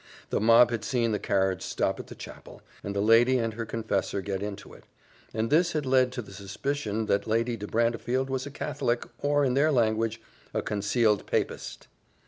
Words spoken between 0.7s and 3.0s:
had seen the carriage stop at the chapel, and